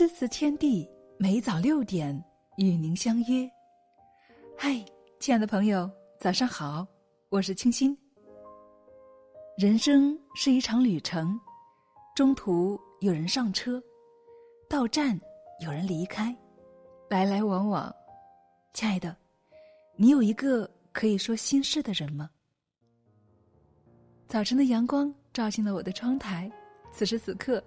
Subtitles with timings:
[0.00, 2.18] 诗词天地，每早六点
[2.56, 3.46] 与您相约。
[4.56, 4.82] 嗨，
[5.18, 6.86] 亲爱的朋友，早上好，
[7.28, 7.94] 我是清新。
[9.58, 11.38] 人生是一场旅程，
[12.16, 13.78] 中途有人上车，
[14.70, 15.20] 到站
[15.62, 16.34] 有人离开，
[17.10, 17.94] 来来往往。
[18.72, 19.14] 亲爱的，
[19.96, 22.30] 你有一个可以说心事的人吗？
[24.26, 26.50] 早晨的阳光照进了我的窗台，
[26.90, 27.62] 此时此刻，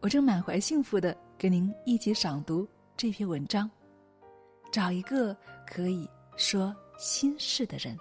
[0.00, 1.16] 我正满怀幸福的。
[1.38, 3.70] 跟您一起赏读这篇文章，
[4.72, 5.36] 找一个
[5.66, 7.94] 可以说心事的人。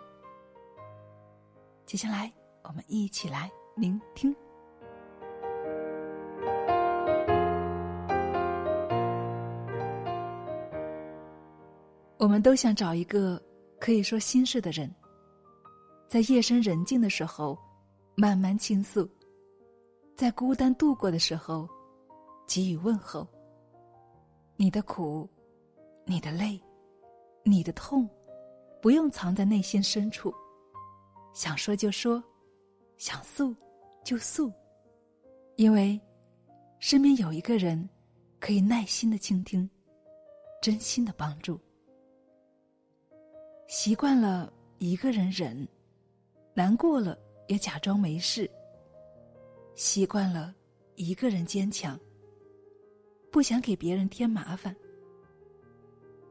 [1.85, 2.31] 接下来，
[2.63, 4.34] 我们一起来聆听。
[12.17, 13.41] 我们都想找一个
[13.81, 14.90] 可以说心事的人，
[16.07, 17.59] 在夜深人静的时候
[18.15, 19.07] 慢慢倾诉，
[20.15, 21.67] 在孤单度过的时候。
[22.48, 23.27] 给予问候。
[24.57, 25.29] 你的苦，
[26.05, 26.57] 你的泪，
[27.43, 28.10] 你的痛，
[28.82, 30.34] 不用藏在内心深处，
[31.34, 32.23] 想说就说，
[32.96, 33.54] 想诉
[34.04, 34.49] 就诉，
[35.57, 35.99] 因为
[36.79, 37.90] 身边有一个人
[38.40, 39.70] 可以耐心的倾听，
[40.62, 41.60] 真心的帮助。
[43.68, 45.68] 习惯了一个人忍，
[46.54, 48.49] 难过了也假装没事。
[49.73, 50.55] 习惯了
[50.96, 51.99] 一个人坚强。
[53.36, 54.74] 不想给别人添麻烦。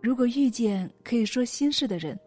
[0.00, 2.18] 如果遇见可以说心事的人，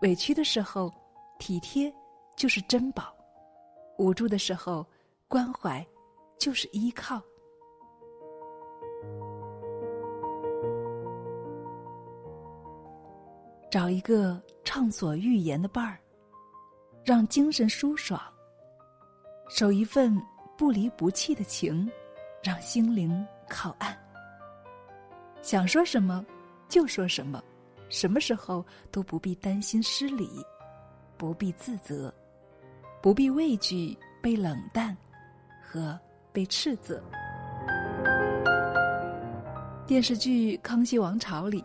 [0.00, 0.90] 委屈的时候，
[1.38, 1.94] 体贴
[2.34, 3.14] 就是珍宝；
[3.98, 4.86] 无助的时候，
[5.28, 5.86] 关怀
[6.38, 7.20] 就是依靠。
[13.70, 16.00] 找一个畅所欲言的伴儿，
[17.04, 18.18] 让精神舒爽；
[19.50, 20.18] 守一份
[20.56, 21.86] 不离不弃的情，
[22.42, 23.94] 让心灵靠岸。
[25.46, 26.26] 想说什么，
[26.68, 27.40] 就说什么，
[27.88, 30.44] 什么时候都不必担心失礼，
[31.16, 32.12] 不必自责，
[33.00, 34.96] 不必畏惧被冷淡
[35.62, 35.96] 和
[36.32, 37.00] 被斥责。
[39.86, 41.64] 电视剧《康熙王朝》里，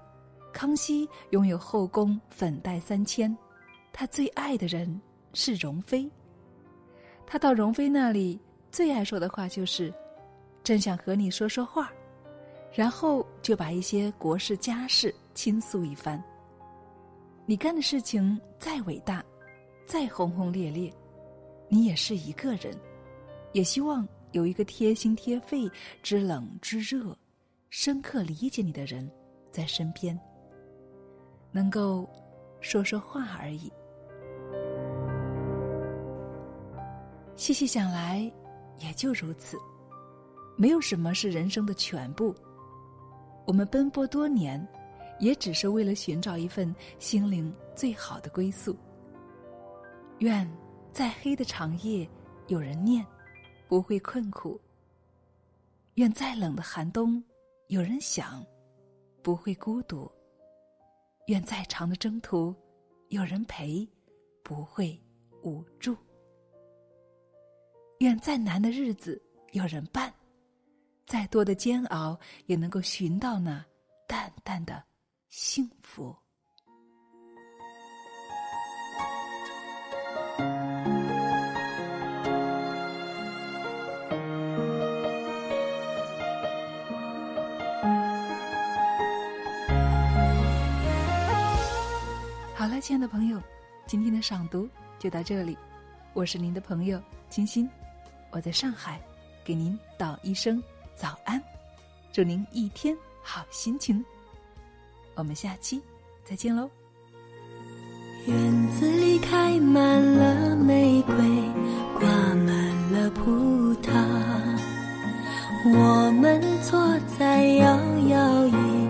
[0.54, 3.36] 康熙拥有后宫粉黛三千，
[3.92, 5.02] 他最爱的人
[5.34, 6.08] 是容妃。
[7.26, 8.40] 他到容妃那里
[8.72, 9.92] 最爱说的话就是
[10.64, 11.92] ：“朕想和你说说话。”
[12.74, 16.24] 然后就把一些国事家事倾诉一番。
[17.46, 19.24] 你干的事情再伟大，
[19.86, 20.94] 再轰轰烈烈，
[21.68, 22.78] 你也是一个人，
[23.52, 25.70] 也希望有一个贴心贴肺、
[26.02, 27.18] 知冷知热、
[27.70, 29.10] 深刻理解你的人
[29.52, 30.18] 在身边，
[31.52, 32.10] 能够
[32.62, 33.70] 说说话而已。
[37.36, 38.32] 细细想来，
[38.80, 39.58] 也就如此，
[40.56, 42.34] 没有什么是人生的全部。
[43.46, 44.66] 我们奔波多年，
[45.20, 48.78] 也只是为了寻找一份心灵最好的归宿。
[50.20, 50.50] 愿
[50.92, 52.08] 再黑的长夜
[52.48, 53.06] 有人念，
[53.68, 54.60] 不会困苦；
[55.96, 57.22] 愿再冷的寒冬
[57.68, 58.46] 有人想，
[59.24, 60.10] 不会孤独；
[61.28, 62.56] 愿再长的征途
[63.10, 63.88] 有人陪，
[64.44, 64.98] 不会
[65.44, 65.96] 无助；
[67.98, 69.22] 愿再难的日子
[69.54, 70.14] 有人伴。
[71.12, 73.62] 再多的煎熬，也能够寻到那
[74.08, 74.82] 淡淡的
[75.28, 76.16] 幸福。
[92.56, 93.38] 好了，亲爱的朋友，
[93.86, 94.66] 今天的赏读
[94.98, 95.58] 就到这里。
[96.14, 97.70] 我是您的朋友金鑫，
[98.30, 98.98] 我在上海，
[99.44, 100.64] 给您道一声。
[100.96, 101.42] 早安，
[102.14, 104.04] 祝您一天好心情。
[105.16, 105.82] 我们下期
[106.24, 106.70] 再见喽。
[108.28, 111.16] 院子里开满了玫瑰，
[112.00, 113.92] 挂满了葡萄。
[115.64, 116.80] 我们坐
[117.20, 117.66] 在摇
[118.10, 118.90] 摇椅，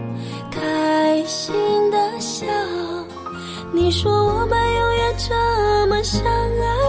[0.51, 1.53] 开心
[1.91, 2.45] 的笑。
[3.73, 6.80] 你说我们永远这么相爱，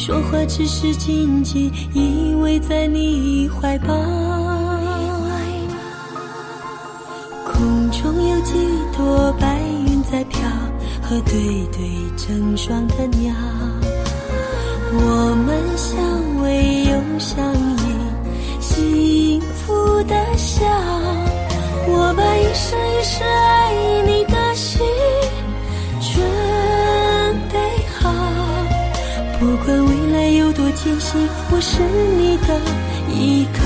[0.00, 3.94] 说话，只是紧紧依偎在你怀抱。
[7.44, 8.54] 空中有几
[8.96, 10.40] 朵白云在飘，
[11.02, 11.86] 和对对
[12.16, 13.34] 成双的鸟。
[14.90, 16.00] 我们相
[16.42, 17.82] 偎又相依，
[18.58, 20.64] 幸福的笑。
[21.86, 23.74] 我把一生一世爱
[29.60, 31.82] 不管未来有多艰辛，我是
[32.16, 32.58] 你的
[33.12, 33.60] 依靠。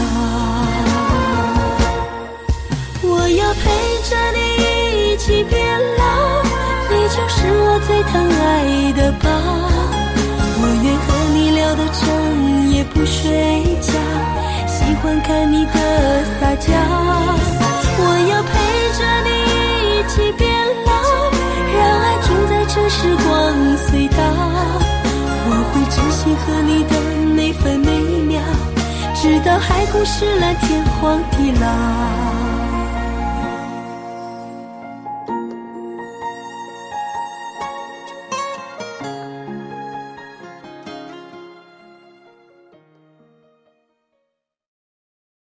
[3.03, 3.63] 我要陪
[4.03, 4.39] 着你
[5.13, 6.03] 一起变老，
[6.91, 9.31] 你就是我最疼爱的宝。
[10.61, 13.93] 我愿和你聊到整夜不睡觉，
[14.67, 16.73] 喜欢看你的撒娇。
[17.97, 18.53] 我要陪
[18.99, 19.31] 着你
[19.91, 20.45] 一起变
[20.85, 20.91] 老，
[21.79, 23.25] 让爱停在这时光
[23.77, 24.19] 隧道。
[25.97, 27.01] 我会珍惜和你的
[27.35, 28.41] 每分每秒，
[29.15, 32.44] 直到海枯石烂，天荒地老。